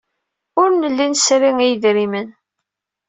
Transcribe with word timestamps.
Ur 0.61 0.69
nelli 0.73 1.07
nesri 1.11 1.51
i 1.63 1.67
yedrimen. 1.67 2.27